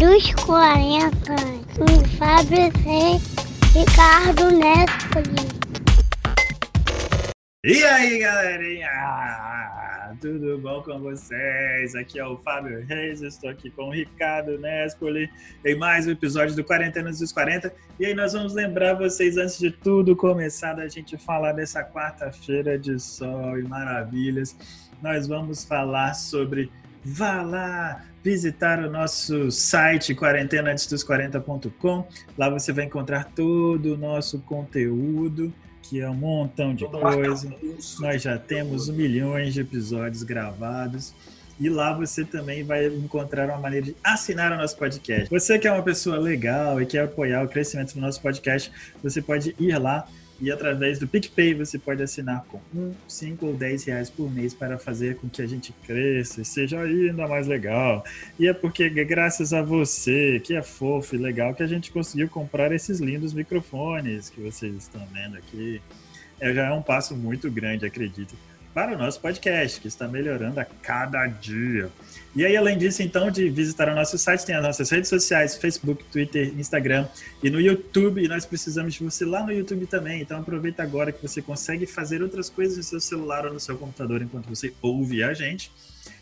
[0.00, 1.36] dos 40,
[1.76, 3.20] com Fábio C.
[3.78, 5.46] Ricardo Nespoli.
[7.62, 8.88] E aí, galerinha?
[10.18, 11.94] Tudo bom com vocês?
[11.94, 15.28] Aqui é o Fábio Reis, estou aqui com o Ricardo Nespoli
[15.66, 17.70] em mais um episódio do Quarentenas dos 40.
[17.98, 22.78] E aí nós vamos lembrar vocês, antes de tudo começar, da gente falar dessa quarta-feira
[22.78, 24.56] de sol e maravilhas.
[25.02, 26.70] Nós vamos falar sobre
[27.04, 32.06] vá lá visitar o nosso site quarentenaantesdos40.com.
[32.36, 35.52] Lá você vai encontrar todo o nosso conteúdo,
[35.82, 37.54] que é um montão de coisa.
[37.98, 41.14] Nós já temos milhões de episódios gravados.
[41.58, 45.28] E lá você também vai encontrar uma maneira de assinar o nosso podcast.
[45.28, 49.20] Você que é uma pessoa legal e quer apoiar o crescimento do nosso podcast, você
[49.20, 50.08] pode ir lá
[50.40, 54.54] e através do PicPay você pode assinar com 1, 5 ou 10 reais por mês
[54.54, 58.04] para fazer com que a gente cresça e seja ainda mais legal.
[58.38, 62.28] E é porque graças a você, que é fofo e legal, que a gente conseguiu
[62.28, 65.80] comprar esses lindos microfones que vocês estão vendo aqui.
[66.40, 68.34] É, já é um passo muito grande, acredito
[68.72, 71.90] para o nosso podcast, que está melhorando a cada dia.
[72.34, 75.56] E aí, além disso, então, de visitar o nosso site, tem as nossas redes sociais,
[75.56, 77.08] Facebook, Twitter, Instagram
[77.42, 78.22] e no YouTube.
[78.22, 80.22] E nós precisamos de você lá no YouTube também.
[80.22, 83.76] Então, aproveita agora que você consegue fazer outras coisas no seu celular ou no seu
[83.76, 85.72] computador enquanto você ouve a gente.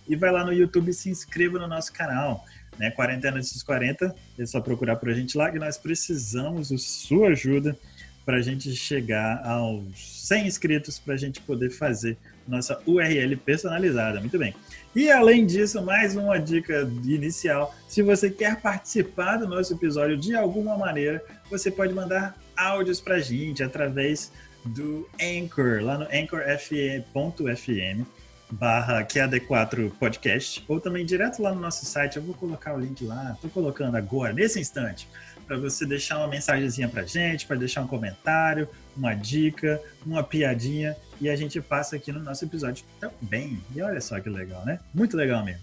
[0.09, 2.43] E vai lá no YouTube e se inscreva no nosso canal.
[2.79, 2.91] Né?
[2.91, 7.29] Quarentena dos 40, é só procurar por a gente lá que nós precisamos da sua
[7.29, 7.77] ajuda
[8.25, 9.83] para a gente chegar aos
[10.27, 12.17] 100 inscritos para a gente poder fazer
[12.49, 14.21] nossa URL personalizada.
[14.21, 14.55] Muito bem.
[14.97, 20.35] E além disso, mais uma dica inicial: se você quer participar do nosso episódio de
[20.35, 24.33] alguma maneira, você pode mandar áudios para a gente através
[24.65, 28.05] do Anchor, lá no anchorfm.fm
[28.51, 33.05] barra QAD4 Podcast, ou também direto lá no nosso site, eu vou colocar o link
[33.05, 35.09] lá, estou colocando agora, nesse instante,
[35.47, 40.97] para você deixar uma mensagenzinha para gente, para deixar um comentário, uma dica, uma piadinha,
[41.21, 43.63] e a gente passa aqui no nosso episódio também.
[43.75, 44.81] E olha só que legal, né?
[44.93, 45.63] Muito legal mesmo.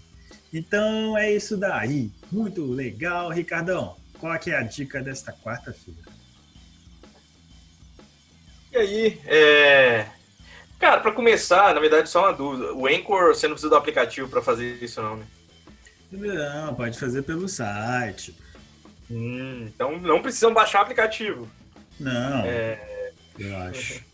[0.52, 2.10] Então é isso daí.
[2.32, 3.96] Muito legal, Ricardão.
[4.18, 6.00] Qual é a dica desta quarta-feira?
[8.72, 10.06] E aí, é...
[10.78, 12.72] Cara, para começar, na verdade, só uma dúvida.
[12.74, 15.26] O Anchor, você não precisa do aplicativo para fazer isso, não, né?
[16.12, 18.36] Não, pode fazer pelo site.
[19.10, 21.48] Hum, então não precisam baixar aplicativo.
[21.98, 22.44] Não.
[22.44, 22.95] É...
[23.38, 24.04] Eu acho.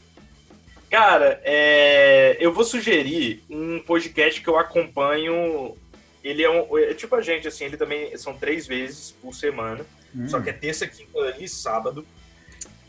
[0.91, 2.37] Cara, é...
[2.39, 5.77] eu vou sugerir um podcast que eu acompanho.
[6.23, 6.79] Ele é, um...
[6.79, 9.85] é tipo a gente, assim, ele também são três vezes por semana.
[10.15, 10.29] Hum.
[10.29, 12.07] Só que é terça, quinta e sábado.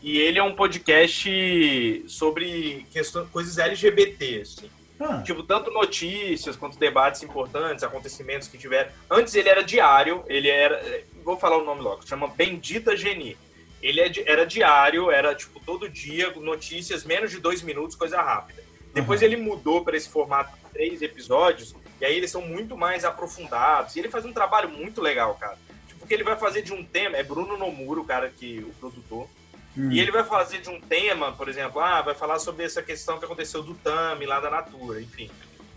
[0.02, 4.70] E ele é um podcast sobre questões, coisas LGBT, assim.
[5.00, 5.22] Ah.
[5.22, 8.90] Tipo, tanto notícias quanto debates importantes, acontecimentos que tiveram.
[9.10, 11.02] Antes ele era diário, ele era.
[11.24, 13.36] Vou falar o nome logo, chama Bendita Geni.
[13.84, 18.62] Ele é era diário, era tipo todo dia, notícias, menos de dois minutos, coisa rápida.
[18.94, 19.26] Depois uhum.
[19.26, 23.94] ele mudou para esse formato de três episódios, e aí eles são muito mais aprofundados.
[23.94, 25.58] E ele faz um trabalho muito legal, cara.
[25.86, 28.72] Tipo, que ele vai fazer de um tema, é Bruno Nomuro, o cara que, o
[28.80, 29.28] produtor.
[29.76, 29.92] Hum.
[29.92, 33.18] E ele vai fazer de um tema, por exemplo, ah, vai falar sobre essa questão
[33.18, 35.30] que aconteceu do Tami lá da Natura, enfim.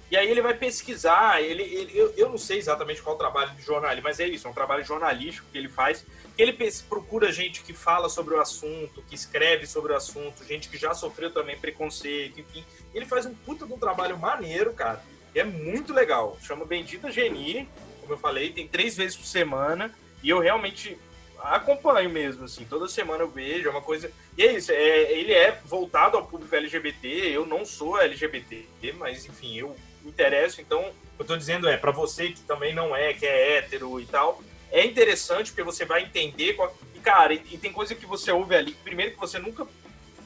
[0.10, 3.52] E aí ele vai pesquisar, ele, ele eu, eu, não sei exatamente qual o trabalho
[3.56, 6.06] de jornalismo, mas é isso, é um trabalho jornalístico que ele faz,
[6.38, 6.58] ele
[6.88, 10.94] procura gente que fala sobre o assunto, que escreve sobre o assunto, gente que já
[10.94, 12.64] sofreu também preconceito, enfim.
[12.94, 15.04] Ele faz um puta de um trabalho maneiro, cara,
[15.36, 16.38] é muito legal.
[16.42, 17.68] Chama Bendita Geni,
[18.00, 19.94] como eu falei, tem três vezes por semana,
[20.24, 20.98] e eu realmente
[21.40, 24.12] acompanho mesmo, assim, toda semana eu vejo, é uma coisa.
[24.38, 29.26] E é isso, é, ele é voltado ao público LGBT, eu não sou LGBT, mas
[29.26, 29.76] enfim, eu
[30.06, 34.00] interesso, então eu tô dizendo é, para você que também não é, que é hétero
[34.00, 34.42] e tal,
[34.72, 36.54] é interessante porque você vai entender.
[36.54, 36.76] Qual...
[36.94, 39.68] E, cara, e, e, tem coisa que você ouve ali, primeiro que você nunca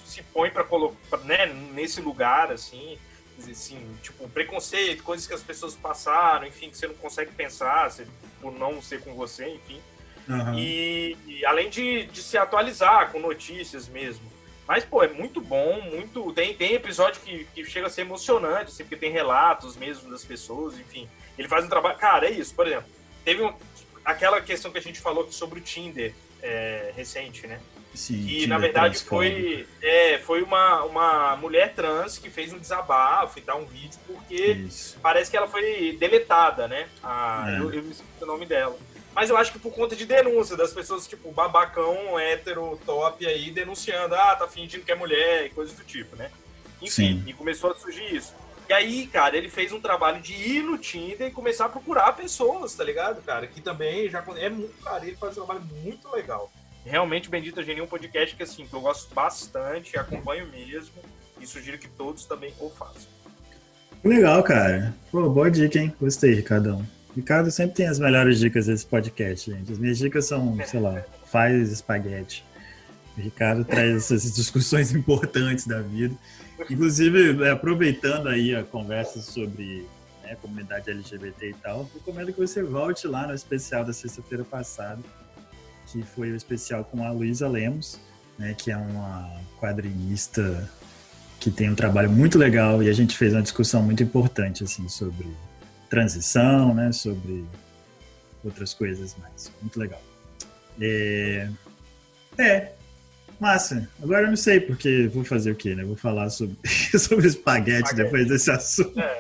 [0.06, 2.98] se põe para colocar, né, nesse lugar, assim,
[3.50, 8.06] assim, tipo, preconceito, coisas que as pessoas passaram, enfim, que você não consegue pensar se,
[8.42, 9.80] por não ser com você, enfim.
[10.28, 10.58] Uhum.
[10.58, 14.32] E, e, além de, de se atualizar com notícias mesmo.
[14.68, 16.32] Mas, pô, é muito bom, muito.
[16.34, 20.24] Tem, tem episódio que, que chega a ser emocionante, assim, porque tem relatos mesmo das
[20.24, 21.10] pessoas, enfim.
[21.38, 21.98] Ele faz um trabalho.
[21.98, 22.90] Cara, é isso, por exemplo.
[23.26, 23.54] Teve um,
[24.06, 27.60] aquela questão que a gente falou sobre o Tinder é, recente, né?
[27.94, 33.38] Sim, que na verdade foi, é, foi uma, uma mulher trans que fez um desabafo
[33.38, 34.98] e tal, um vídeo, porque Isso.
[35.02, 36.88] parece que ela foi deletada, né?
[37.04, 37.60] Ah, é.
[37.60, 38.78] eu, eu me esqueci o nome dela.
[39.14, 43.52] Mas eu acho que por conta de denúncia das pessoas, tipo, babacão, hétero, top aí,
[43.52, 46.32] denunciando, ah, tá fingindo que é mulher e coisas do tipo, né?
[46.82, 47.24] Enfim, Sim.
[47.28, 48.34] e começou a surgir isso.
[48.70, 52.14] E aí, cara, ele fez um trabalho de ir no Tinder e começar a procurar
[52.14, 53.46] pessoas, tá ligado, cara?
[53.46, 56.50] Que também já é muito, cara, ele faz um trabalho muito legal.
[56.86, 60.96] Realmente, Bendita Genia é um podcast que, assim, que eu gosto bastante, acompanho mesmo
[61.40, 63.10] e sugiro que todos também o façam.
[64.04, 64.96] Legal, cara.
[65.12, 65.94] Pô, boa dica, hein?
[66.00, 66.88] Gostei, Ricardão.
[67.16, 69.72] Ricardo sempre tem as melhores dicas desse podcast, gente.
[69.72, 72.46] As minhas dicas são, sei lá, faz espaguete.
[73.18, 76.16] O Ricardo traz essas discussões importantes da vida.
[76.70, 79.86] Inclusive, é, aproveitando aí a conversa sobre
[80.24, 85.02] né, comunidade LGBT e tal, recomendo que você volte lá no especial da sexta-feira passada,
[85.88, 88.00] que foi o especial com a Luísa Lemos,
[88.38, 89.30] né, que é uma
[89.60, 90.70] quadrinista
[91.40, 94.88] que tem um trabalho muito legal e a gente fez uma discussão muito importante assim
[94.88, 95.28] sobre
[95.92, 97.46] transição, né, sobre
[98.44, 99.52] outras coisas mais.
[99.62, 100.02] Muito legal.
[100.80, 101.50] É,
[102.38, 102.72] é
[103.42, 103.90] Massa.
[104.02, 105.84] Agora eu não sei porque vou fazer o quê, né?
[105.84, 106.56] Vou falar sobre,
[106.98, 109.00] sobre espaguete, espaguete depois desse assunto.
[109.00, 109.20] É.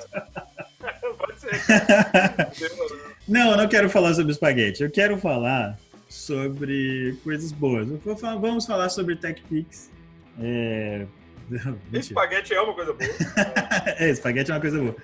[1.18, 1.50] Pode ser.
[3.28, 4.84] não, eu não quero falar sobre espaguete.
[4.84, 5.78] Eu quero falar
[6.08, 7.88] sobre coisas boas.
[8.20, 9.90] Falar, vamos falar sobre TechPix.
[10.40, 11.08] É...
[11.92, 13.10] Espaguete é uma coisa boa.
[13.98, 14.96] é, espaguete é uma coisa boa.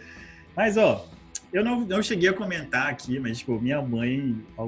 [0.55, 1.07] Mas, ó,
[1.51, 4.63] eu não, não cheguei a comentar aqui, mas, tipo, minha mãe, há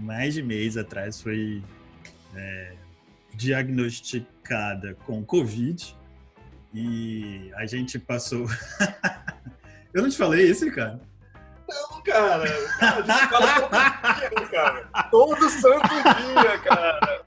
[0.00, 1.62] mais de mês atrás, foi
[2.34, 2.74] é,
[3.34, 5.96] diagnosticada com Covid
[6.74, 8.46] e a gente passou.
[9.92, 11.00] eu não te falei isso, cara?
[11.68, 12.44] Não, cara.
[12.44, 14.88] A gente fala todo dia, cara.
[15.10, 17.24] Todo santo dia, cara.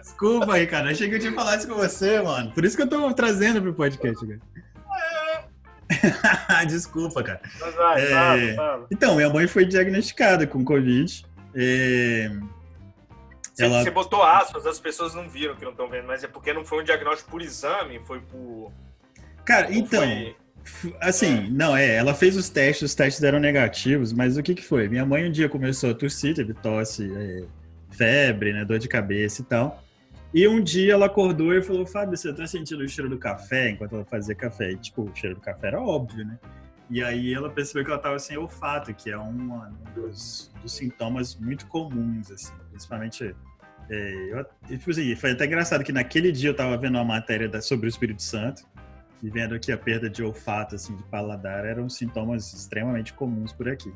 [0.00, 0.90] Desculpa aí, cara.
[0.90, 2.50] Achei que eu tinha falado isso com você, mano.
[2.52, 4.40] Por isso que eu tô trazendo pro podcast, cara.
[6.66, 7.40] Desculpa, cara.
[7.76, 8.08] Vai, é...
[8.08, 8.86] fala, fala.
[8.90, 11.24] Então, minha mãe foi diagnosticada com Covid.
[11.54, 12.30] É...
[13.54, 13.82] Você, ela...
[13.82, 16.64] você botou aspas, as pessoas não viram que não estão vendo, mas é porque não
[16.64, 18.70] foi um diagnóstico por exame, foi por.
[19.44, 20.02] Cara, então.
[20.02, 20.36] Foi...
[21.00, 21.48] Assim, é.
[21.48, 24.88] não, é, ela fez os testes, os testes eram negativos, mas o que que foi?
[24.88, 27.44] Minha mãe um dia começou a tossir, teve tosse, é,
[27.92, 29.82] febre, né, dor de cabeça e tal.
[30.36, 33.70] E um dia ela acordou e falou, Fábio, você tá sentindo o cheiro do café
[33.70, 34.72] enquanto ela fazia café?
[34.72, 36.38] E, tipo, o cheiro do café era óbvio, né?
[36.90, 39.62] E aí ela percebeu que ela tava sem olfato, que é um
[39.94, 43.34] dos, dos sintomas muito comuns, assim, principalmente
[43.88, 47.48] é, eu, tipo assim, foi até engraçado que naquele dia eu estava vendo uma matéria
[47.48, 48.62] da, sobre o Espírito Santo
[49.22, 53.70] e vendo que a perda de olfato, assim, de paladar, eram sintomas extremamente comuns por
[53.70, 53.90] aqui.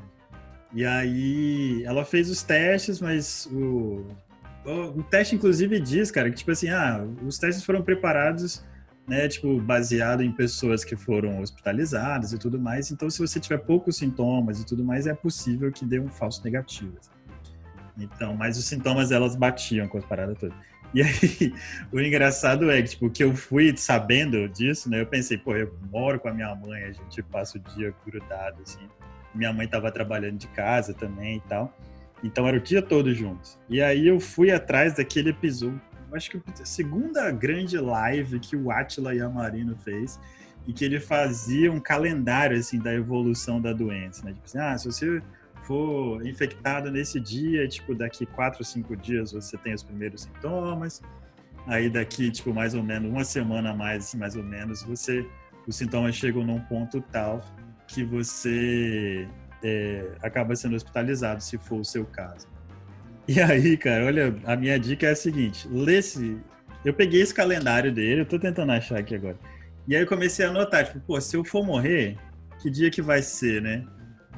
[0.73, 4.07] E aí ela fez os testes, mas o,
[4.65, 8.63] o, teste inclusive diz, cara, que tipo assim, ah, os testes foram preparados,
[9.07, 12.91] né, tipo, baseado em pessoas que foram hospitalizadas e tudo mais.
[12.91, 16.43] Então, se você tiver poucos sintomas e tudo mais, é possível que dê um falso
[16.43, 16.95] negativo.
[16.99, 17.11] Assim.
[17.97, 20.55] Então, mas os sintomas elas batiam com as paradas todas.
[20.93, 21.53] E aí,
[21.91, 25.01] o engraçado é que, tipo, que eu fui sabendo disso, né?
[25.01, 28.61] Eu pensei, pô, eu moro com a minha mãe, a gente passa o dia grudado,
[28.61, 28.87] assim.
[29.33, 31.73] Minha mãe tava trabalhando de casa também e tal.
[32.23, 33.57] Então, era o dia todo juntos.
[33.69, 35.81] E aí, eu fui atrás daquele episódio,
[36.13, 40.19] acho que a segunda grande live que o Atila Yamarino fez,
[40.67, 44.33] e que ele fazia um calendário, assim, da evolução da doença, né?
[44.33, 45.21] Tipo assim, ah, se você
[45.63, 51.01] for infectado nesse dia, tipo, daqui quatro, cinco dias você tem os primeiros sintomas.
[51.67, 55.25] Aí daqui, tipo, mais ou menos uma semana a mais, mais ou menos, você
[55.67, 57.41] os sintomas chegam num ponto tal
[57.87, 59.27] que você
[59.63, 62.47] é, acaba sendo hospitalizado, se for o seu caso.
[63.27, 66.37] E aí, cara, olha, a minha dica é a seguinte: lê esse.
[66.83, 69.37] Eu peguei esse calendário dele, eu tô tentando achar aqui agora.
[69.87, 72.17] E aí eu comecei a anotar, tipo, pô, se eu for morrer,
[72.59, 73.85] que dia que vai ser, né?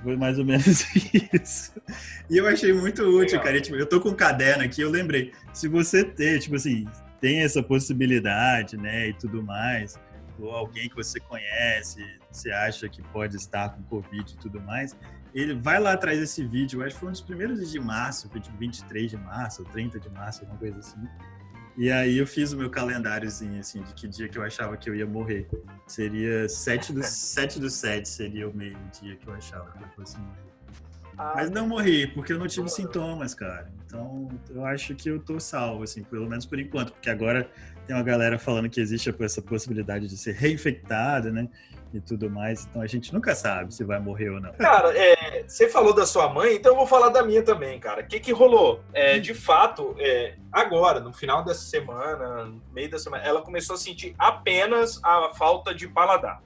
[0.03, 0.85] Foi mais ou menos
[1.33, 1.71] isso.
[2.29, 3.43] E eu achei muito útil, Legal.
[3.43, 3.61] cara.
[3.61, 5.31] tipo, eu tô com um caderno aqui, eu lembrei.
[5.53, 6.85] Se você ter, tipo assim,
[7.21, 9.97] tem essa possibilidade, né, e tudo mais,
[10.39, 14.95] ou alguém que você conhece, você acha que pode estar com Covid e tudo mais,
[15.33, 18.39] ele vai lá atrás desse vídeo, acho que foi um dos primeiros de março, foi
[18.39, 21.07] tipo 23 de março, ou 30 de março, alguma coisa assim.
[21.75, 24.87] E aí eu fiz o meu calendáriozinho, assim, de que dia que eu achava que
[24.87, 25.47] eu ia morrer.
[25.87, 29.87] Seria 7 do, 7 do 7 seria o meio dia que eu achava que eu
[29.89, 30.53] fosse morrer.
[31.17, 33.71] Ah, Mas não morri, porque eu não tive sintomas, cara.
[33.85, 36.91] Então, eu acho que eu tô salvo, assim, pelo menos por enquanto.
[36.91, 37.49] Porque agora
[37.85, 41.47] tem uma galera falando que existe essa possibilidade de ser reinfectado, né?
[41.93, 42.65] e tudo mais.
[42.65, 44.51] Então a gente nunca sabe se vai morrer ou não.
[44.53, 48.01] Cara, é, você falou da sua mãe, então eu vou falar da minha também, cara.
[48.01, 48.83] O que, que rolou?
[48.93, 53.75] É, de fato, é, agora, no final dessa semana, no meio da semana, ela começou
[53.75, 56.41] a sentir apenas a falta de paladar.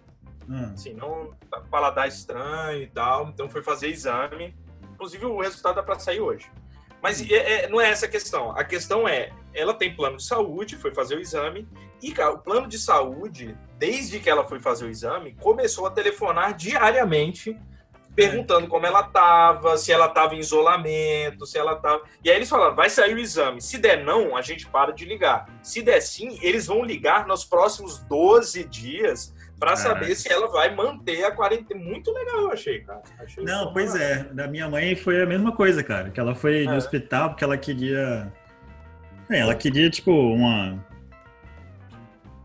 [0.50, 0.72] Hum.
[0.74, 1.34] Assim, não
[1.70, 3.30] paladar estranho e tal.
[3.30, 4.56] Então foi fazer exame.
[4.94, 6.50] Inclusive o resultado dá para sair hoje.
[7.02, 7.26] Mas hum.
[7.30, 8.52] é, é, não é essa a questão.
[8.52, 11.68] A questão é, ela tem plano de saúde, foi fazer o exame,
[12.02, 15.92] e cara, o plano de saúde, desde que ela foi fazer o exame, começou a
[15.92, 17.58] telefonar diariamente
[18.18, 22.02] perguntando como ela estava, se ela estava em isolamento, se ela estava.
[22.24, 23.62] E aí eles falaram: vai sair o exame.
[23.62, 25.48] Se der não, a gente para de ligar.
[25.62, 30.74] Se der sim, eles vão ligar nos próximos 12 dias para saber se ela vai
[30.76, 31.84] manter a quarentena.
[31.84, 33.02] Muito legal, eu achei, cara.
[33.20, 34.24] Achei não, pois é.
[34.26, 36.10] Da minha mãe foi a mesma coisa, cara.
[36.10, 36.66] Que ela foi é.
[36.66, 38.32] no hospital porque ela queria.
[39.30, 40.86] É, ela queria, tipo, uma.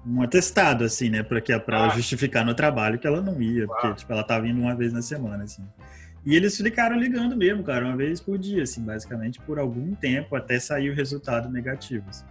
[0.05, 1.23] Um atestado, assim, né?
[1.23, 1.89] Pra, que, pra ah.
[1.91, 3.95] justificar no trabalho que ela não ia, porque, ah.
[3.95, 5.65] tipo, ela tava indo uma vez na semana, assim.
[6.25, 10.35] E eles ficaram ligando mesmo, cara, uma vez por dia, assim, basicamente, por algum tempo,
[10.37, 12.05] até sair o resultado negativo.
[12.09, 12.25] Assim.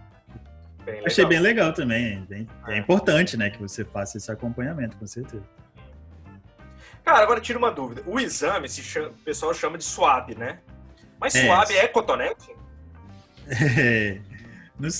[0.84, 2.24] Bem Achei bem legal também.
[2.28, 2.78] Bem, é.
[2.78, 5.44] importante, né, que você faça esse acompanhamento, com certeza.
[7.04, 8.02] Cara, agora tira uma dúvida.
[8.06, 10.60] O exame, se chama, o pessoal chama de swab, né?
[11.20, 11.46] Mas é.
[11.46, 12.54] swab é cotonete?
[13.78, 14.20] É.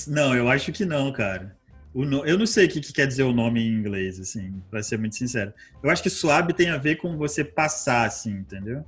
[0.07, 1.55] Não, eu acho que não, cara.
[1.93, 2.25] No...
[2.25, 4.97] Eu não sei o que, que, quer dizer o nome em inglês, assim, pra ser
[4.97, 5.53] muito sincero.
[5.81, 8.83] Eu acho que swab tem a ver com você passar, assim, entendeu?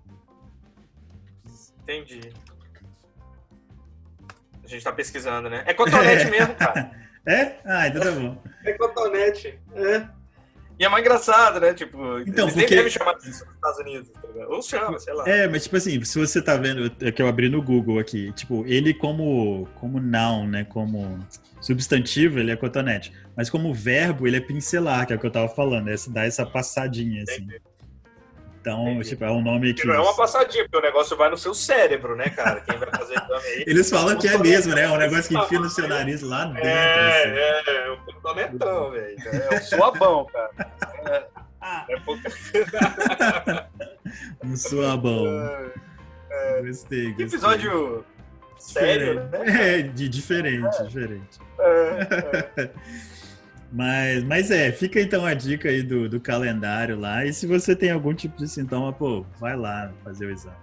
[1.84, 2.34] Entendi.
[4.66, 5.64] A gente tá pesquisando, né?
[5.66, 6.32] É cotonete é.
[6.32, 6.92] mesmo, cara.
[7.26, 7.56] É?
[7.66, 8.42] Ah, então tá bom.
[8.64, 9.60] É cotonete.
[9.74, 10.08] É.
[10.78, 11.74] E é mais engraçado, né?
[11.74, 12.76] Tipo, então, eles porque...
[12.76, 15.28] devem chamar disso nos Estados Unidos, tá Ou chama, sei lá.
[15.28, 18.34] É, mas tipo assim, se você tá vendo, é que eu abri no Google aqui,
[18.34, 20.66] tipo, ele como, como noun, né?
[20.66, 21.26] Como
[21.62, 23.14] substantivo, ele é cotonete.
[23.38, 26.26] Mas como verbo, ele é pincelar, que é o que eu tava falando, é dar
[26.26, 27.44] essa passadinha, assim.
[27.44, 27.62] Entendi.
[28.66, 29.10] Então, Entendi.
[29.10, 29.86] tipo, é um nome que.
[29.86, 32.62] Não é uma passadinha, porque o negócio vai no seu cérebro, né, cara?
[32.62, 33.62] Quem vai fazer também.
[33.68, 34.86] Eles falam que é mesmo, né?
[34.86, 36.68] É um negócio que enfia no seu nariz lá dentro.
[36.68, 37.70] É, assim.
[37.70, 39.16] é, é o cotonetão, velho.
[39.24, 40.50] É o suabão, cara.
[41.06, 42.28] É, é pouca...
[44.44, 45.28] um suabão.
[46.32, 47.26] É, gostei, gostei.
[47.28, 48.04] Episódio
[48.58, 49.78] sério, né?
[49.78, 50.84] É, de diferente, é.
[50.86, 51.40] diferente.
[51.60, 52.72] É, é.
[53.72, 57.26] Mas, mas é, fica então a dica aí do, do calendário lá.
[57.26, 60.56] E se você tem algum tipo de sintoma, pô, vai lá fazer o exame.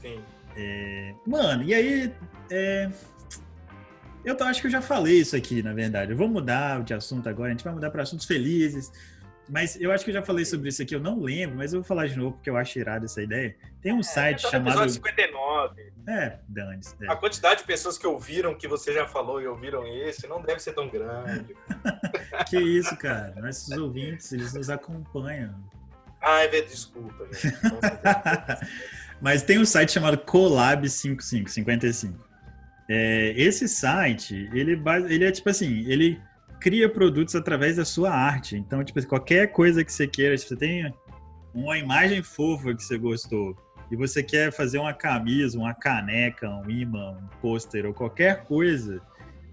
[0.00, 0.20] Sim.
[0.56, 2.12] É, mano, e aí.
[2.50, 2.90] É,
[4.24, 6.12] eu acho que eu já falei isso aqui, na verdade.
[6.12, 8.92] Eu vou mudar de assunto agora, a gente vai mudar para assuntos felizes.
[9.50, 11.80] Mas eu acho que eu já falei sobre isso aqui, eu não lembro, mas eu
[11.80, 13.56] vou falar de novo porque eu acho irado essa ideia.
[13.82, 14.68] Tem um é, site tá chamado.
[14.70, 15.92] Episódio 59.
[16.06, 16.80] É, Dani.
[17.02, 17.08] É.
[17.08, 20.60] A quantidade de pessoas que ouviram que você já falou e ouviram esse não deve
[20.60, 21.56] ser tão grande.
[22.48, 23.34] que isso, cara.
[23.40, 25.54] Nossos ouvintes, eles nos acompanham.
[26.22, 27.56] Ah, é desculpa, gente.
[29.20, 32.30] mas tem um site chamado Colab 55, 55.
[32.88, 36.20] É, esse site, ele, ele é tipo assim, ele
[36.60, 38.56] cria produtos através da sua arte.
[38.56, 40.94] Então, tipo, qualquer coisa que você queira, se você tem
[41.54, 43.56] uma imagem fofa que você gostou
[43.90, 49.00] e você quer fazer uma camisa, uma caneca, um imã, um pôster ou qualquer coisa,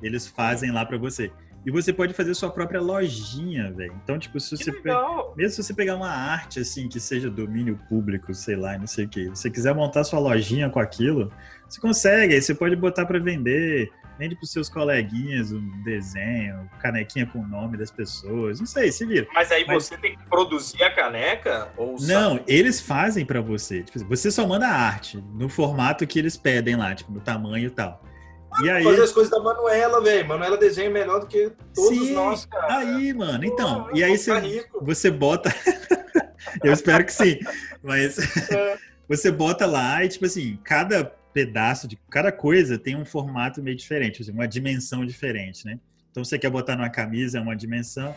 [0.01, 1.31] eles fazem lá para você.
[1.65, 3.93] E você pode fazer sua própria lojinha, velho.
[4.03, 4.89] Então, tipo, se você pe...
[5.35, 9.05] mesmo se você pegar uma arte assim que seja domínio público, sei lá, não sei
[9.05, 11.31] o que, você quiser montar sua lojinha com aquilo,
[11.67, 12.35] você consegue.
[12.35, 17.39] Aí você pode botar para vender vende para os seus coleguinhas um desenho, canequinha com
[17.39, 19.27] o nome das pessoas, não sei, se vira.
[19.33, 19.85] Mas aí Mas...
[19.85, 21.71] você tem que produzir a caneca?
[21.77, 23.83] Ou não, eles fazem para você.
[23.83, 27.67] Tipo, você só manda a arte no formato que eles pedem lá, tipo, no tamanho
[27.67, 28.03] e tal.
[28.51, 28.83] Ah, e aí...
[28.83, 30.27] Fazer as coisas da Manuela, velho.
[30.27, 32.77] Manuela desenha melhor do que todos Sim, nós, cara.
[32.77, 33.83] Aí, mano, então.
[33.85, 35.53] Pô, e aí você, você bota.
[36.63, 37.39] Eu espero que sim.
[37.83, 38.17] Mas
[38.51, 38.77] é.
[39.07, 43.77] você bota lá e, tipo assim, cada pedaço de cada coisa tem um formato meio
[43.77, 45.79] diferente, assim, uma dimensão diferente, né?
[46.09, 48.15] Então você quer botar numa camisa uma dimensão.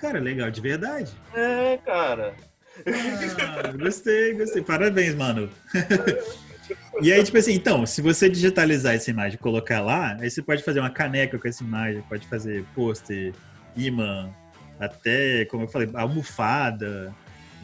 [0.00, 1.12] Cara, legal de verdade.
[1.34, 2.34] É, cara.
[2.86, 4.62] Ah, gostei, gostei.
[4.62, 5.50] Parabéns, mano.
[7.02, 10.40] E aí, tipo assim, então, se você digitalizar essa imagem e colocar lá, aí você
[10.40, 13.34] pode fazer uma caneca com essa imagem, pode fazer pôster,
[13.76, 14.30] imã,
[14.80, 17.14] até, como eu falei, almofada,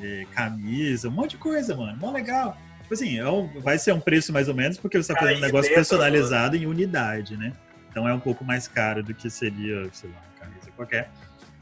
[0.03, 1.97] eh, camisa, um monte de coisa, mano.
[1.97, 2.59] Mó legal.
[2.91, 5.39] Tipo assim, é um, vai ser um preço mais ou menos, porque você está fazendo
[5.39, 7.53] um negócio personalizado em unidade, né?
[7.89, 11.09] Então é um pouco mais caro do que seria, sei lá, uma camisa qualquer.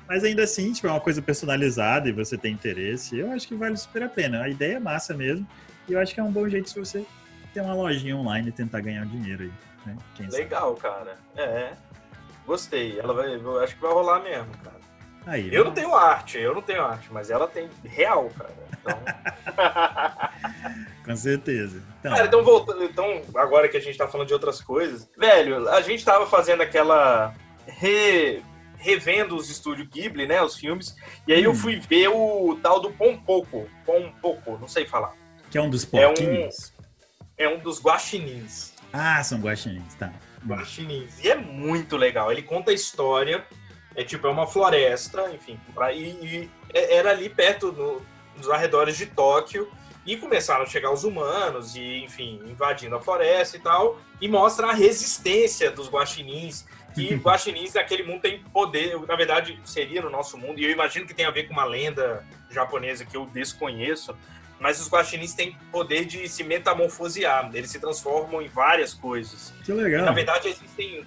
[0.08, 3.54] Mas ainda assim, tipo, é uma coisa personalizada e você tem interesse, eu acho que
[3.54, 4.42] vale super a pena.
[4.42, 5.46] A ideia é massa mesmo.
[5.86, 7.04] E eu acho que é um bom jeito se você
[7.52, 9.52] ter uma lojinha online e tentar ganhar dinheiro aí.
[9.84, 9.98] Né?
[10.30, 10.80] Legal, sabe?
[10.80, 11.18] cara.
[11.36, 11.72] É.
[12.46, 12.98] Gostei.
[12.98, 14.77] Ela vai, eu acho que vai rolar mesmo, cara.
[15.28, 18.68] Aí, eu não tenho arte, eu não tenho arte, mas ela tem real, cara.
[20.98, 21.14] Então...
[21.14, 21.82] Com certeza.
[22.00, 22.12] Então...
[22.12, 25.80] Cara, então voltando, então, agora que a gente tá falando de outras coisas, velho, a
[25.80, 27.34] gente tava fazendo aquela.
[27.66, 28.42] Re...
[28.76, 30.40] Revendo os estúdios Ghibli, né?
[30.40, 30.94] Os filmes.
[31.26, 31.50] E aí hum.
[31.50, 33.68] eu fui ver o tal do Pompoco.
[33.84, 35.12] Pompoco, não sei falar.
[35.50, 36.72] Que é um dos porquinhos?
[37.36, 38.72] É um, é um dos guaxinins.
[38.92, 40.12] Ah, são guaxinins, tá.
[40.46, 41.18] Guaxinins.
[41.22, 42.30] E é muito legal.
[42.30, 43.44] Ele conta a história.
[43.98, 45.58] É tipo, é uma floresta, enfim.
[45.74, 48.00] Pra, e, e é, era ali perto, no,
[48.36, 49.68] nos arredores de Tóquio.
[50.06, 53.98] E começaram a chegar os humanos e, enfim, invadindo a floresta e tal.
[54.20, 56.64] E mostra a resistência dos guaxinins.
[56.94, 60.60] Que guaxinins naquele mundo tem poder, na verdade seria no nosso mundo.
[60.60, 64.16] E eu imagino que tem a ver com uma lenda japonesa que eu desconheço.
[64.60, 67.50] Mas os guaxinins têm poder de se metamorfosear.
[67.52, 69.52] Eles se transformam em várias coisas.
[69.64, 70.02] Que legal.
[70.02, 71.04] E, na verdade, existem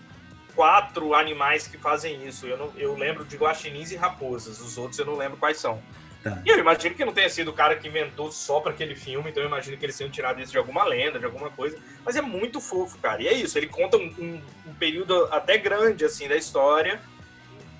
[0.55, 2.45] quatro animais que fazem isso.
[2.45, 4.59] Eu, não, eu lembro de guaxinins e raposas.
[4.59, 5.81] Os outros eu não lembro quais são.
[6.23, 6.39] Tá.
[6.45, 9.31] E eu imagino que não tenha sido o cara que inventou só para aquele filme,
[9.31, 11.79] então eu imagino que eles tenham tirado isso de alguma lenda, de alguma coisa.
[12.05, 13.21] Mas é muito fofo, cara.
[13.23, 17.01] E é isso, ele conta um, um, um período até grande, assim, da história,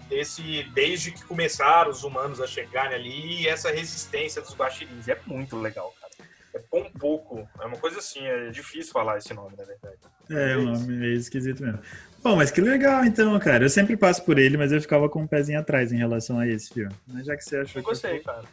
[0.09, 5.07] desse, desde que começaram os humanos a chegarem ali, e essa resistência dos guaxirins.
[5.07, 6.11] É muito legal, cara.
[6.53, 9.97] É um pouco, é uma coisa assim, é difícil falar esse nome, na verdade.
[10.29, 11.79] É, o nome é meio esquisito mesmo.
[12.23, 13.65] Bom, mas que legal então, cara.
[13.65, 16.47] Eu sempre passo por ele, mas eu ficava com um pezinho atrás em relação a
[16.47, 16.93] esse filme.
[17.07, 18.43] Mas já que você achou Eu gostei, que cara.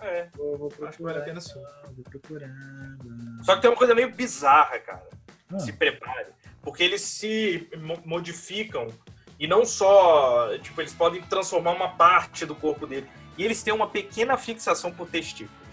[0.00, 1.54] É, vou, vou Acho que vale procurar, a pena sim.
[1.94, 2.50] vou procurar.
[3.42, 5.02] Só que tem uma coisa meio bizarra, cara.
[5.52, 5.58] Ah.
[5.58, 6.28] Se prepare.
[6.62, 8.88] Porque eles se mo- modificam
[9.38, 10.56] e não só.
[10.58, 13.06] Tipo, eles podem transformar uma parte do corpo dele.
[13.38, 15.65] E eles têm uma pequena fixação por testículos.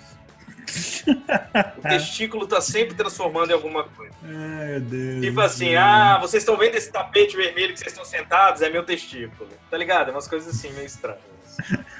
[1.77, 4.13] o testículo tá sempre transformando em alguma coisa.
[4.24, 5.22] Ai, meu Deus.
[5.25, 8.62] Tipo assim, ah, vocês estão vendo esse tapete vermelho que vocês estão sentados?
[8.62, 9.50] É meu testículo.
[9.70, 10.10] Tá ligado?
[10.10, 11.22] É umas coisas assim meio estranhas.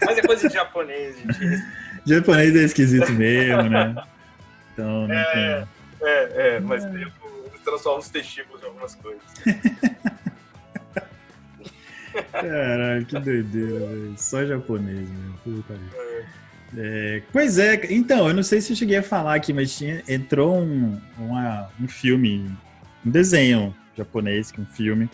[0.05, 1.63] Mas é coisa de japonês, gente.
[2.05, 3.96] Japonês é esquisito mesmo, né?
[4.74, 5.34] Então, não É.
[5.34, 6.10] tem.
[6.10, 7.08] É, é, mas eles
[7.63, 9.24] transformam os testículos em algumas coisas.
[12.32, 14.15] Caralho, que doideira, velho.
[14.17, 15.38] Só japonês mesmo.
[15.43, 15.96] Puta vida.
[16.77, 20.01] É, pois é, então, eu não sei se eu cheguei a falar aqui, mas tinha,
[20.08, 22.50] entrou um, uma- um filme,
[23.06, 25.10] um desenho japonês, que é um filme,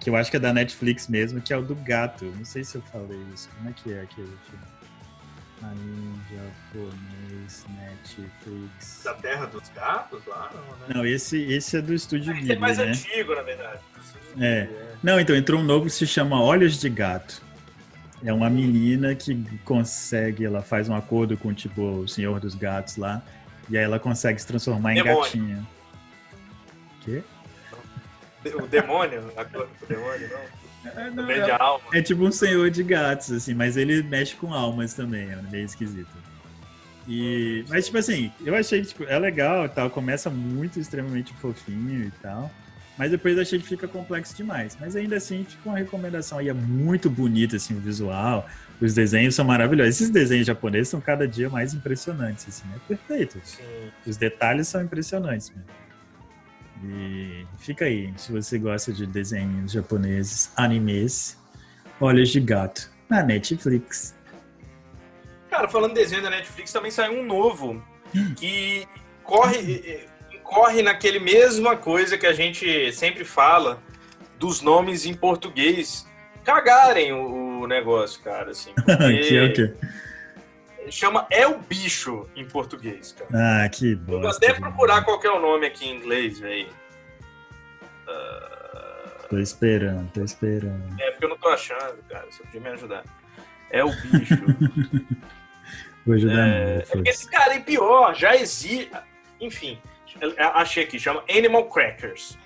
[0.00, 2.24] que eu acho que é da Netflix mesmo, que é o do gato.
[2.36, 3.48] Não sei se eu falei isso.
[3.56, 4.64] Como é que é aquele filme?
[5.60, 9.00] Anime japonês, Netflix.
[9.04, 10.94] Da Terra dos Gatos lá, não, né?
[10.94, 12.84] Não, esse, esse é do Estúdio Esse Ghibli, é mais né?
[12.84, 13.80] antigo, na verdade.
[14.40, 14.68] É.
[15.02, 17.42] Não, então entrou um novo que se chama Olhos de Gato.
[18.24, 22.96] É uma menina que consegue, ela faz um acordo com tipo o Senhor dos Gatos
[22.96, 23.22] lá,
[23.70, 25.22] e aí ela consegue se transformar em Demônio.
[25.22, 25.66] gatinha.
[27.04, 27.22] Quê?
[28.54, 30.30] O demônio, do demônio,
[30.84, 31.10] não.
[31.10, 31.84] não, Vende a alma.
[31.92, 35.64] É tipo um senhor de gatos, assim, mas ele mexe com almas também, é meio
[35.64, 36.16] esquisito.
[37.06, 41.32] E, mas, tipo assim, eu achei que tipo, é legal e tal, começa muito extremamente
[41.34, 42.50] fofinho e tal,
[42.98, 44.76] mas depois achei que fica complexo demais.
[44.80, 48.46] Mas ainda assim, fica uma recomendação aí, é muito bonito, assim, o visual,
[48.80, 49.94] os desenhos são maravilhosos.
[49.94, 53.40] Esses desenhos japoneses são cada dia mais impressionantes, assim, é perfeito.
[53.44, 53.62] Sim.
[54.04, 55.88] Os detalhes são impressionantes mesmo.
[56.84, 61.38] E fica aí, se você gosta de desenhos japoneses, animes,
[62.00, 64.14] Olhos de Gato, na Netflix.
[65.50, 67.82] Cara, falando de desenho da Netflix, também saiu um novo
[68.36, 68.86] que
[69.24, 70.06] corre,
[70.48, 73.80] corre naquele mesma coisa que a gente sempre fala
[74.38, 76.06] dos nomes em português
[76.44, 78.72] cagarem o, o negócio, cara, assim.
[78.86, 79.74] que é o quê?
[80.90, 83.64] Chama É o Bicho em português, cara.
[83.64, 86.68] Ah, que Eu vou até procurar qual é o nome aqui em inglês, velho.
[89.28, 90.98] Tô esperando, tô esperando.
[90.98, 92.26] É porque eu não tô achando, cara.
[92.30, 93.04] Você podia me ajudar.
[93.70, 94.36] É o bicho.
[96.06, 97.30] Vou ajudar É, é porque, foda-se.
[97.30, 98.90] cara, e pior, já existe.
[99.38, 99.78] Enfim,
[100.54, 102.38] achei aqui, chama Animal Crackers.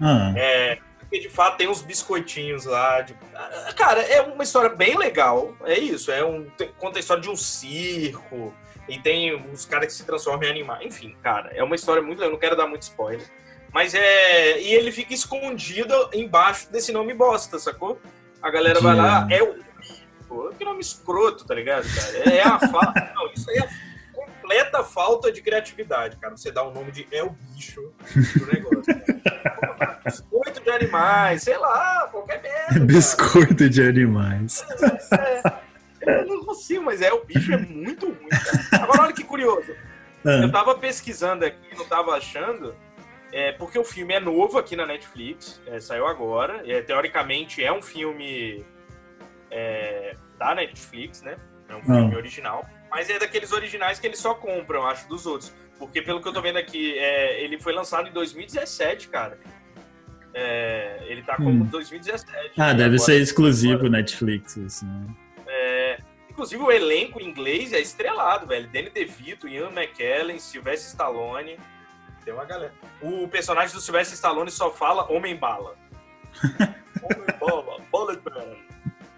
[0.00, 3.00] Ah, É, porque de fato tem uns biscoitinhos lá.
[3.02, 5.54] de- Ah, Cara, é uma história bem legal.
[5.64, 6.10] É isso.
[6.12, 6.46] É um,
[6.78, 8.54] conta a história de um circo.
[8.88, 10.84] E tem uns caras que se transformam em animais.
[10.86, 12.28] Enfim, cara, é uma história muito legal.
[12.28, 13.26] Eu não quero dar muito spoiler.
[13.72, 14.60] Mas é.
[14.60, 18.00] E ele fica escondido embaixo desse nome bosta, sacou?
[18.40, 19.64] A galera vai lá, é o.
[20.58, 22.34] Que nome escroto, tá ligado, cara?
[22.34, 23.12] É a falta.
[23.14, 23.68] Não, isso aí é
[24.46, 26.36] completa falta de criatividade, cara.
[26.36, 27.92] Você dá o nome de É o bicho
[28.32, 28.94] pro negócio.
[28.94, 30.00] Cara.
[30.06, 32.66] Biscoito de animais, sei lá, qualquer merda.
[32.74, 32.80] cara.
[32.84, 34.64] biscoito de animais.
[36.00, 38.84] É, eu não consigo, mas é o bicho é muito ruim, cara.
[38.84, 39.72] Agora olha que curioso.
[40.24, 42.74] Eu Ah, tava pesquisando aqui, não tava achando.
[43.32, 46.62] É, porque o filme é novo aqui na Netflix, é, saiu agora.
[46.70, 48.64] É, teoricamente é um filme
[49.50, 51.36] é, da Netflix, né?
[51.68, 52.16] É um filme Ah.
[52.16, 52.64] original.
[52.96, 55.52] Mas é daqueles originais que eles só compram, acho, dos outros.
[55.78, 59.38] Porque pelo que eu tô vendo aqui, é, ele foi lançado em 2017, cara.
[60.32, 61.66] É, ele tá como Hum.
[61.66, 62.52] 2017.
[62.58, 64.88] ah, deve agora- ser exclusivo Netflix, assim.
[65.46, 65.98] é,
[66.30, 68.66] inclusive o elenco em inglês é estrelado, velho.
[68.68, 71.58] Danny DeVito, Ian McKellen, Sylvester Stallone.
[72.24, 72.72] tem uma galera.
[73.02, 75.76] O personagem do Sylvester Stallone só fala Homem-Bala.
[77.02, 78.56] Homem-Bala, Bullet Man.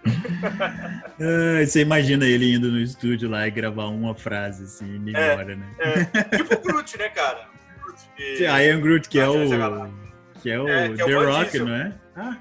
[1.21, 5.55] Ah, você imagina ele indo no estúdio lá e gravar uma frase assim, e melhora,
[5.55, 5.75] né?
[5.79, 7.49] É, tipo o Groot, né, cara?
[7.77, 9.93] O Groot Que é Iron Groot, que é da o.
[10.41, 11.65] Que é o É, é o The Van Rock, Diesel.
[11.67, 11.93] não é?
[12.15, 12.37] Ah,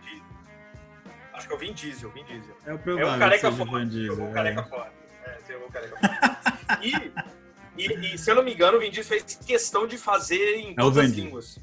[1.35, 2.57] Acho que é o Vin Diesel, Vin Diesel.
[2.67, 3.15] é o É provável.
[3.15, 3.87] o careca o fora.
[3.87, 4.33] Diesel, O é.
[4.33, 4.93] careca fora.
[5.25, 6.39] É, tem o careca fora.
[6.83, 7.13] E,
[7.77, 10.69] e, e, se eu não me engano, o Vin Diesel fez questão de fazer em
[10.71, 11.59] É o todas as línguas.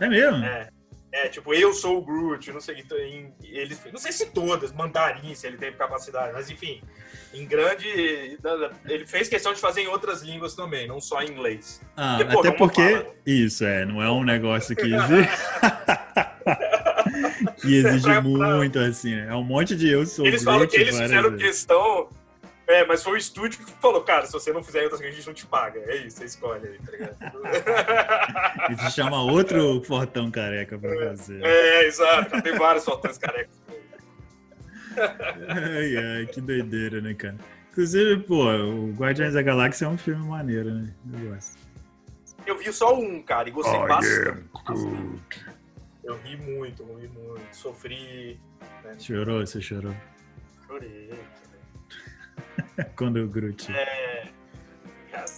[0.00, 0.44] É mesmo?
[0.44, 0.68] É.
[1.10, 4.70] É, tipo, eu sou o Groot, não sei, então, em, ele, não sei se todas,
[4.72, 6.82] mandarim, se ele teve capacidade, mas enfim,
[7.32, 7.88] em grande,
[8.86, 11.80] ele fez questão de fazer em outras línguas também, não só em inglês.
[11.96, 12.90] Ah, Porque, pô, até porque.
[12.98, 13.14] fala?
[13.24, 15.28] Isso, é, não é um negócio que exige.
[17.60, 19.28] que exige Pra- pra- muito, assim, né?
[19.30, 21.46] É um monte de eu sou Eles falam Groot que eles fizeram vezes.
[21.46, 22.08] questão.
[22.68, 25.16] É, mas foi o estúdio que falou, cara, se você não fizer outras línguas, a
[25.16, 25.80] gente não te paga.
[25.80, 27.42] É isso, você escolhe aí, tá ligado?
[28.70, 31.42] E te chama outro fortão careca pra fazer.
[31.42, 32.42] é, exato.
[32.42, 33.56] Tem vários soltões carecas.
[34.98, 37.36] Ai, ai, que doideira, né, cara?
[37.70, 40.92] Inclusive, pô, o Guardiões da Galáxia é um filme maneiro, né?
[41.12, 41.56] Eu gosto.
[42.44, 44.44] Eu vi só um, cara, e gostei bastante.
[44.66, 45.46] Groot.
[46.02, 47.42] Eu ri muito, ri muito.
[47.52, 48.40] Sofri.
[48.82, 48.96] né?
[48.98, 49.46] Chorou?
[49.46, 49.94] Você chorou?
[50.66, 51.14] Chorei.
[52.96, 53.72] Quando o Groot.
[53.74, 54.28] É.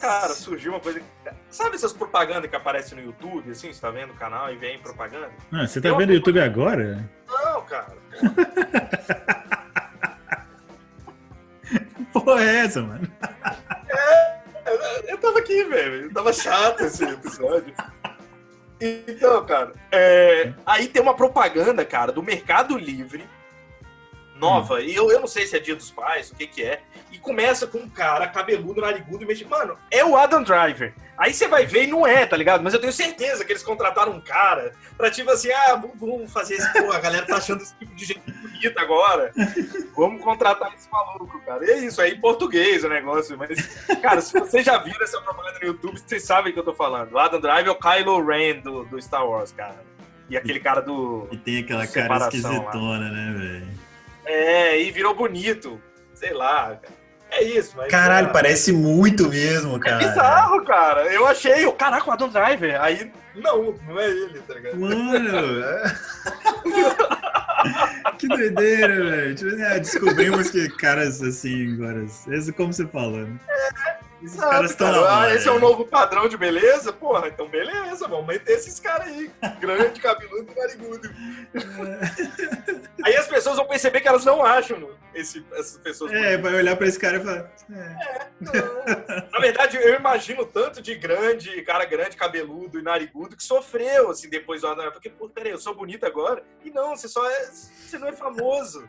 [0.01, 1.01] Cara, surgiu uma coisa.
[1.49, 3.73] Sabe essas propagandas que aparecem no YouTube, assim?
[3.73, 5.31] Você tá vendo o canal e vem propaganda?
[5.53, 7.09] Ah, você tá Eu- vendo o YouTube agora?
[7.29, 7.97] Não, cara.
[12.13, 13.09] Porra, é essa, mano?
[15.07, 16.13] Eu tava aqui, velho.
[16.13, 17.73] Tava chato esse episódio.
[18.81, 23.29] Então, cara, é, aí tem uma propaganda, cara, do Mercado Livre,
[24.41, 26.81] nova, e eu, eu não sei se é Dia dos Pais, o que que é,
[27.13, 30.93] e começa com um cara cabeludo, narigudo, e mexe, mano, é o Adam Driver.
[31.17, 32.63] Aí você vai ver e não é, tá ligado?
[32.63, 36.33] Mas eu tenho certeza que eles contrataram um cara pra tipo assim, ah, vamos, vamos
[36.33, 39.31] fazer esse, pô, a galera tá achando esse tipo de gente bonita agora,
[39.95, 41.65] vamos contratar esse maluco, cara.
[41.65, 43.51] E é isso, aí em português o negócio, mas
[44.01, 46.75] Cara, se vocês já viram essa propaganda no YouTube, vocês sabem o que eu tô
[46.75, 47.13] falando.
[47.13, 49.85] O Adam Driver é o Kylo Ren do, do Star Wars, cara.
[50.29, 51.29] E aquele cara do.
[51.33, 52.57] E tem aquela cara Separação lá.
[52.57, 53.80] esquisitona, né, velho?
[54.31, 55.81] É, e virou bonito.
[56.15, 57.01] Sei lá, cara.
[57.33, 57.89] É isso, mas.
[57.91, 59.99] Caralho, cara, parece muito mesmo, É cara.
[59.99, 61.03] bizarro, cara.
[61.13, 62.81] Eu achei, o caraca, o Adam Driver.
[62.83, 64.77] Aí, não, não é ele, tá ligado?
[64.79, 65.95] Mano, é-
[68.19, 69.35] que doideira, velho.
[69.35, 72.05] Tipo assim, ah, descobrimos que caras assim, agora.
[72.57, 73.37] Como você falou, né?
[74.23, 76.93] Esses Sabe, caras estão cara, ah, esse é o novo padrão de beleza?
[76.93, 79.31] Porra, então beleza, vamos meter esses caras aí.
[79.59, 81.11] Grande, cabeludo e narigudo.
[83.03, 86.77] Aí as pessoas vão perceber que elas não acham esse, essas pessoas É, vai olhar
[86.77, 87.51] pra esse cara e falar.
[87.71, 88.27] É.
[88.41, 89.31] Não.
[89.33, 94.29] Na verdade, eu imagino tanto de grande, cara grande, cabeludo e narigudo que sofreu, assim,
[94.29, 94.93] depois do.
[94.93, 96.43] Porque, pô, peraí, eu sou bonito agora?
[96.65, 97.47] E não, você só é.
[97.47, 98.89] Você não é famoso.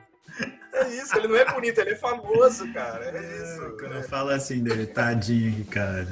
[0.73, 3.05] É isso, ele não é bonito, ele é famoso, cara.
[3.05, 3.77] É isso.
[3.77, 6.07] Quando eu falo assim dele, tadinho, cara.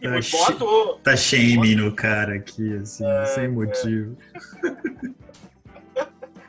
[0.00, 0.98] E muito ator.
[1.00, 4.16] Tá shaming no cara aqui, assim, É, sem motivo.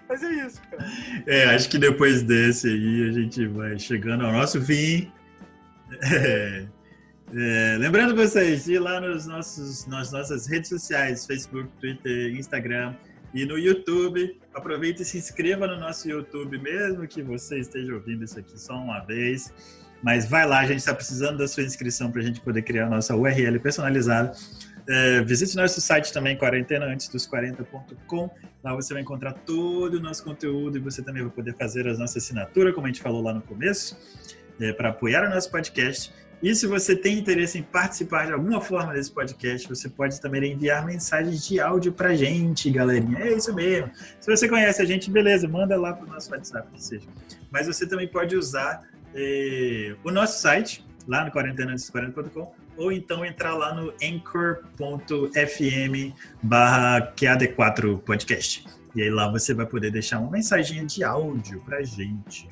[0.10, 0.86] Mas é isso, cara.
[1.28, 5.12] É, acho que depois desse aí a gente vai chegando ao nosso fim.
[6.02, 6.66] É,
[7.36, 12.96] é, lembrando vocês de ir lá nos nossos, nas nossas redes sociais, Facebook, Twitter, Instagram
[13.34, 14.40] e no YouTube.
[14.54, 18.76] Aproveita e se inscreva no nosso YouTube, mesmo que você esteja ouvindo isso aqui só
[18.76, 19.52] uma vez.
[20.04, 22.88] Mas vai lá, a gente está precisando da sua inscrição para a gente poder criar
[22.88, 24.34] a nossa URL personalizada.
[24.88, 28.30] É, visite nosso site também, quarentenaantesdos40.com.
[28.62, 31.94] Lá você vai encontrar todo o nosso conteúdo e você também vai poder fazer a
[31.94, 33.98] nossa assinatura, como a gente falou lá no começo,
[34.60, 36.14] é, para apoiar o nosso podcast.
[36.44, 40.52] E se você tem interesse em participar de alguma forma desse podcast, você pode também
[40.52, 43.18] enviar mensagens de áudio para gente, galerinha.
[43.18, 43.90] É isso mesmo.
[44.20, 47.08] Se você conhece a gente, beleza, manda lá para o nosso WhatsApp, que seja.
[47.50, 48.84] Mas você também pode usar
[49.16, 54.84] eh, o nosso site, lá no quarentenaantes40.com, ou então entrar lá no anchor.fm
[56.42, 58.66] barra QAD4 podcast.
[58.94, 62.50] E aí lá você vai poder deixar uma mensagem de áudio pra gente.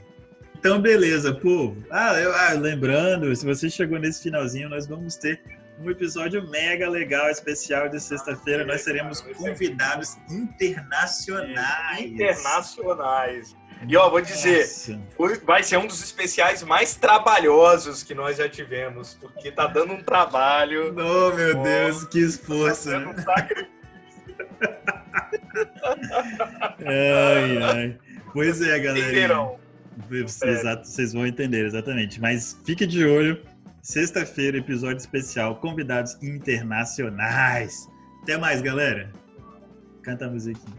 [0.62, 1.84] Então, beleza, povo.
[1.90, 5.42] Ah, eu- ah, lembrando, se você chegou nesse finalzinho, nós vamos ter
[5.80, 8.64] um episódio mega legal, especial de sexta-feira.
[8.64, 12.06] Nós teremos convidados internacionais.
[12.06, 13.56] Internacionais.
[13.90, 15.00] E ó, vou dizer, Nossa.
[15.44, 20.04] vai ser um dos especiais mais trabalhosos que nós já tivemos, porque tá dando um
[20.04, 20.94] trabalho.
[21.02, 21.56] Oh, meu.
[21.64, 22.92] Deus, que esforço.
[22.92, 23.08] Tá né?
[23.08, 23.16] um.
[26.86, 27.98] Ai, ai.
[28.32, 29.00] Pois é, galera.
[29.08, 29.60] Entenderão.
[30.12, 32.20] Exato, vocês vão entender, exatamente.
[32.20, 33.42] Mas fique de olho,
[33.82, 37.90] Sexta-feira, episódio especial, convidados internacionais.
[38.22, 39.12] Até mais, galera.
[40.04, 40.78] Canta a musiquinha.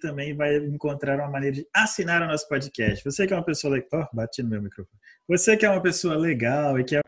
[0.00, 3.04] Também vai encontrar uma maneira de assinar o nosso podcast.
[3.04, 4.08] Você que é uma pessoa legal.
[4.10, 4.98] Oh, bati no meu microfone.
[5.28, 7.00] Você que é uma pessoa legal e que é.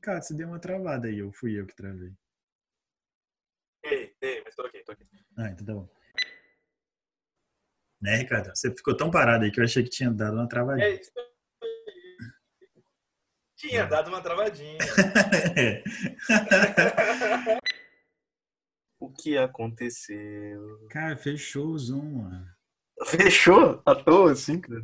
[0.00, 2.12] Cara, você deu uma travada aí, eu fui eu que travei.
[3.84, 5.04] Ei, ei, mas tô aqui, tô aqui.
[5.38, 5.88] Ah, então tá bom.
[8.00, 8.50] Né, Ricardo?
[8.54, 10.86] Você ficou tão parado aí que eu achei que tinha dado uma travadinha.
[10.86, 11.10] É isso.
[13.56, 14.78] Tinha dado uma travadinha.
[15.56, 15.82] É.
[19.00, 20.86] o que aconteceu?
[20.90, 22.46] Cara, fechou o Zoom, mano.
[23.06, 23.82] Fechou?
[23.86, 24.82] À toa, assim, cara.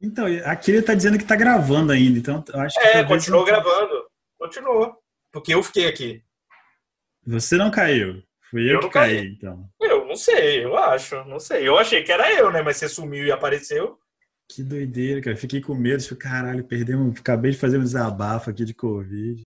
[0.00, 2.86] Então, aqui ele tá dizendo que tá gravando ainda, então eu acho que.
[2.86, 3.97] É, continuou não- gravando.
[4.48, 4.96] Continuou.
[5.30, 6.22] Porque eu fiquei aqui.
[7.26, 8.22] Você não caiu.
[8.50, 9.26] Fui eu, Eu que caí, caí.
[9.36, 9.68] então.
[9.78, 11.22] Eu não sei, eu acho.
[11.24, 11.68] Não sei.
[11.68, 12.62] Eu achei que era eu, né?
[12.62, 13.98] Mas você sumiu e apareceu.
[14.50, 15.36] Que doideira, cara.
[15.36, 16.02] Fiquei com medo.
[16.02, 17.20] Falei, caralho, perdemos.
[17.20, 19.42] Acabei de fazer um desabafo aqui de Covid.